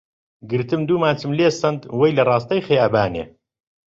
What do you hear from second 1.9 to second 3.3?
وەی لە ڕاستەی خیابانێ